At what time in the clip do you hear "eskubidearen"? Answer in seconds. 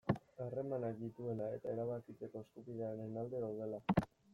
2.45-3.25